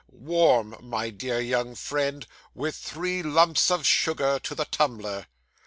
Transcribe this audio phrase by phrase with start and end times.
[0.13, 5.27] Warm, my dear young friend, with three lumps of sugar to the tumbler.